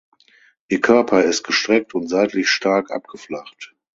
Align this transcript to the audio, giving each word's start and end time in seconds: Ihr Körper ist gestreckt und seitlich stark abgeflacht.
Ihr 0.67 0.81
Körper 0.81 1.25
ist 1.25 1.43
gestreckt 1.43 1.93
und 1.93 2.07
seitlich 2.09 2.49
stark 2.49 2.89
abgeflacht. 2.89 3.75